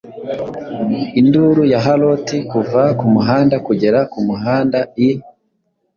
Induru 1.19 1.63
ya 1.71 1.79
Haloti 1.85 2.37
kuva 2.51 2.81
kumuhanda 2.99 3.55
kugera 3.67 3.99
kumuhanda 4.11 4.79
I 5.07 5.09